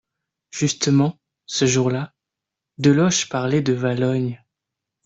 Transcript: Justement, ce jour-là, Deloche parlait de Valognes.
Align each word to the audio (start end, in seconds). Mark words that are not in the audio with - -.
Justement, 0.49 1.19
ce 1.45 1.65
jour-là, 1.67 2.15
Deloche 2.79 3.29
parlait 3.29 3.61
de 3.61 3.73
Valognes. 3.73 4.41